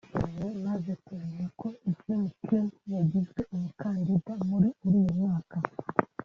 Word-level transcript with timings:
“Nishimye 0.07 0.57
maze 0.67 0.91
kumenya 1.05 1.45
ko 1.59 1.67
Jim 2.01 2.21
Kim 2.43 2.65
yagizwe 2.93 3.41
umukandida 3.55 4.31
muri 4.49 4.67
uriya 4.85 5.13
mwanya 5.19 5.57